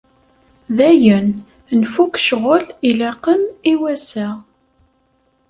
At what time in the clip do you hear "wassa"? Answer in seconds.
3.79-4.27